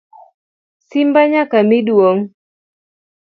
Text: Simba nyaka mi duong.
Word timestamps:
Simba 0.87 1.21
nyaka 1.31 1.57
mi 1.67 1.77
duong. 1.87 2.21